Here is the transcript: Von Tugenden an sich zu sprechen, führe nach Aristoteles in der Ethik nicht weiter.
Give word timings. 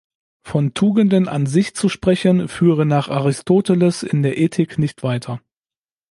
Von 0.41 0.73
Tugenden 0.73 1.27
an 1.27 1.45
sich 1.45 1.75
zu 1.75 1.87
sprechen, 1.87 2.47
führe 2.47 2.87
nach 2.87 3.09
Aristoteles 3.09 4.01
in 4.01 4.23
der 4.23 4.39
Ethik 4.39 4.79
nicht 4.79 5.03
weiter. 5.03 5.41